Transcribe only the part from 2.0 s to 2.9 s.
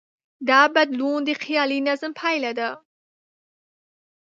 پایله ده.